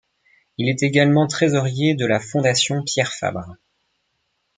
[0.57, 3.55] Il est également trésorier de la Fondation Pierre Fabre.